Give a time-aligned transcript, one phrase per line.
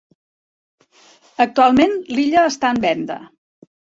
[1.45, 3.21] Actualment l'illa està en venda.